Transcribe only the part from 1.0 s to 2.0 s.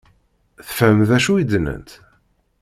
d acu i d-nnant?